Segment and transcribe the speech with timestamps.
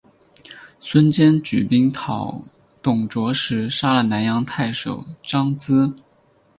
[0.79, 2.41] 孙坚举兵讨
[2.81, 5.93] 董卓时杀了南阳太守张咨。